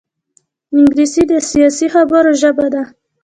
انګلیسي 0.75 1.23
د 1.31 1.33
سیاسي 1.49 1.87
خبرو 1.93 2.31
ژبه 2.41 2.67
ده 2.73 2.83